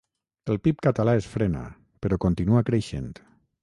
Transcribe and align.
El 0.53 0.57
pib 0.67 0.81
català 0.85 1.15
es 1.19 1.29
frena 1.35 1.63
però 2.07 2.21
continua 2.27 2.69
creixent 2.73 3.11